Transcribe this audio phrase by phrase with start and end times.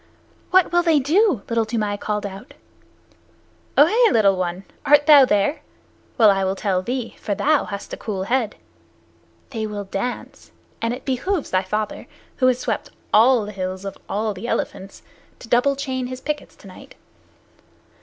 [0.49, 2.55] "What will they do?" Little Toomai called out.
[3.77, 4.63] "Ohe, little one.
[4.83, 5.61] Art thou there?
[6.17, 8.55] Well, I will tell thee, for thou hast a cool head.
[9.51, 10.51] They will dance,
[10.81, 15.03] and it behooves thy father, who has swept all the hills of all the elephants,
[15.37, 16.95] to double chain his pickets to night."